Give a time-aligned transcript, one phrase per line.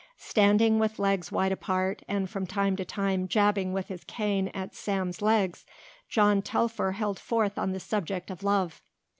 [0.17, 4.73] Standing with legs wide apart and from time to time jabbing with his cane at
[4.73, 5.63] Sam's legs,
[6.09, 8.81] John Telfer held forth on the subject of love.